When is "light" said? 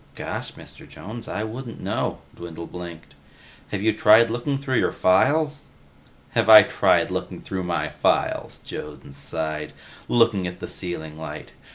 11.19-11.51